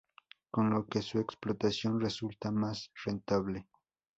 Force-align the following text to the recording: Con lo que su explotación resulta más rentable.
Con 0.49 0.71
lo 0.71 0.87
que 0.87 0.99
su 1.03 1.19
explotación 1.19 1.99
resulta 2.01 2.49
más 2.49 2.89
rentable. 3.05 3.67